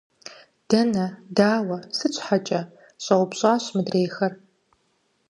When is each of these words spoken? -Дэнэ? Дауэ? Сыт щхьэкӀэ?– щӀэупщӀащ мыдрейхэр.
-Дэнэ? 0.69 1.05
Дауэ? 1.37 1.77
Сыт 1.97 2.13
щхьэкӀэ?– 2.17 2.61
щӀэупщӀащ 3.03 3.63
мыдрейхэр. 3.75 4.33